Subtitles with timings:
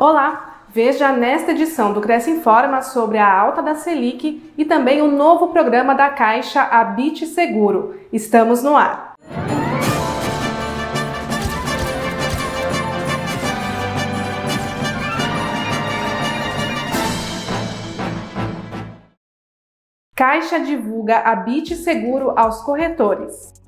[0.00, 0.64] Olá!
[0.70, 5.48] Veja nesta edição do Cresce Informa sobre a alta da Selic e também o novo
[5.48, 8.00] programa da Caixa Habite Seguro.
[8.10, 9.12] Estamos no ar.
[20.16, 23.59] Caixa divulga Habite Seguro aos corretores.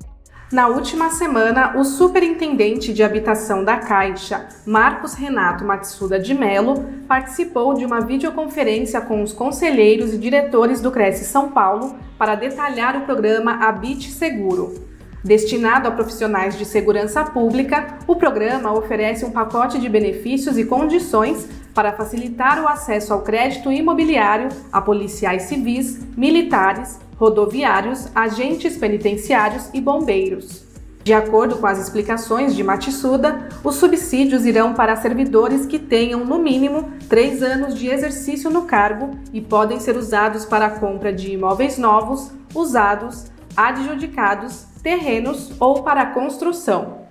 [0.53, 7.73] Na última semana, o superintendente de habitação da Caixa, Marcos Renato Matsuda de Mello, participou
[7.73, 13.01] de uma videoconferência com os conselheiros e diretores do Cresce São Paulo para detalhar o
[13.01, 14.75] programa Habite Seguro.
[15.23, 21.49] Destinado a profissionais de segurança pública, o programa oferece um pacote de benefícios e condições
[21.73, 29.81] para facilitar o acesso ao crédito imobiliário a policiais civis, militares, rodoviários, agentes penitenciários e
[29.81, 30.63] bombeiros.
[31.03, 36.39] De acordo com as explicações de Matsuda, os subsídios irão para servidores que tenham, no
[36.39, 41.33] mínimo, três anos de exercício no cargo e podem ser usados para a compra de
[41.33, 47.02] imóveis novos, usados, adjudicados, terrenos ou para construção.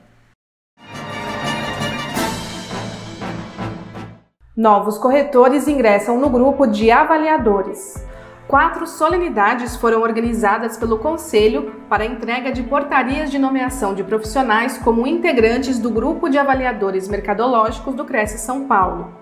[4.56, 8.06] Novos corretores ingressam no grupo de avaliadores
[8.52, 15.06] quatro solenidades foram organizadas pelo Conselho para entrega de portarias de nomeação de profissionais como
[15.06, 19.14] integrantes do Grupo de Avaliadores Mercadológicos do Cresce São Paulo.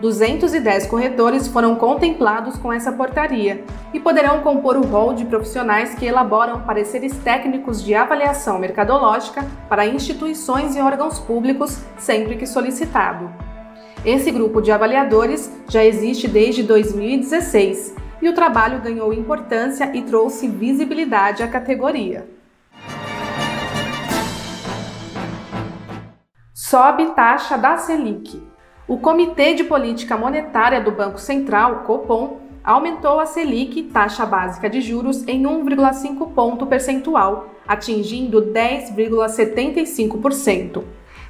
[0.00, 3.62] 210 corretores foram contemplados com essa portaria
[3.94, 9.86] e poderão compor o rol de profissionais que elaboram pareceres técnicos de avaliação mercadológica para
[9.86, 13.30] instituições e órgãos públicos sempre que solicitado.
[14.04, 20.48] Esse grupo de avaliadores já existe desde 2016 e o trabalho ganhou importância e trouxe
[20.48, 22.28] visibilidade à categoria.
[26.52, 28.42] Sobe taxa da Selic.
[28.88, 34.80] O Comitê de Política Monetária do Banco Central, Copom, aumentou a Selic, taxa básica de
[34.80, 40.82] juros, em 1,5 ponto percentual, atingindo 10,75%.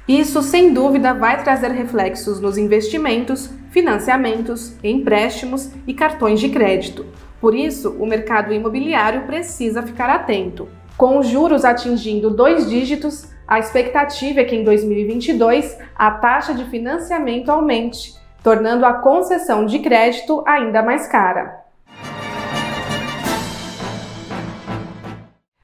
[0.07, 7.05] Isso, sem dúvida, vai trazer reflexos nos investimentos, financiamentos, empréstimos e cartões de crédito.
[7.39, 10.67] Por isso, o mercado imobiliário precisa ficar atento.
[10.97, 16.65] Com os juros atingindo dois dígitos, a expectativa é que em 2022 a taxa de
[16.65, 21.63] financiamento aumente, tornando a concessão de crédito ainda mais cara.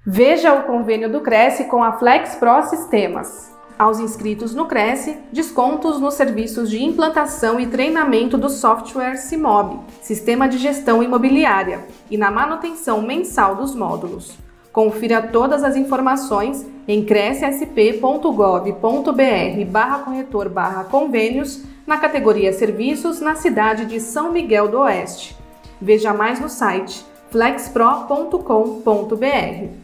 [0.06, 6.02] Veja o convênio do Cresce com a Flex Pro Sistemas aos inscritos no Cresce descontos
[6.02, 12.30] nos serviços de implantação e treinamento do software CIMOB, Sistema de Gestão Imobiliária, e na
[12.30, 14.38] manutenção mensal dos módulos.
[14.74, 23.86] Confira todas as informações em crescsp.gov.br barra corretor barra convênios na categoria Serviços na cidade
[23.86, 25.38] de São Miguel do Oeste.
[25.82, 29.79] Veja mais no site flexpro.com.br.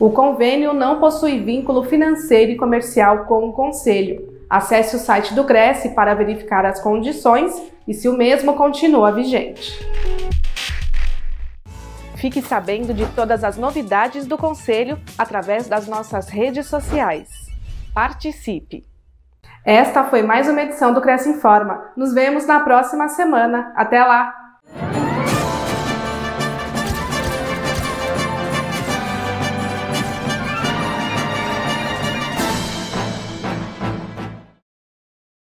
[0.00, 4.38] O convênio não possui vínculo financeiro e comercial com o Conselho.
[4.48, 7.52] Acesse o site do Cresce para verificar as condições
[7.86, 9.76] e se o mesmo continua vigente.
[12.14, 17.28] Fique sabendo de todas as novidades do Conselho através das nossas redes sociais.
[17.92, 18.84] Participe!
[19.64, 21.92] Esta foi mais uma edição do Cresce Informa.
[21.96, 23.72] Nos vemos na próxima semana.
[23.76, 24.32] Até lá!